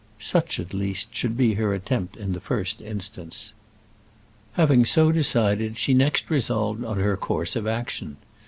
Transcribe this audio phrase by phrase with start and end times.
[0.17, 3.53] Such, at least, should be her attempt in the first instance.
[4.53, 8.17] Having so decided, she next resolved on her course of action.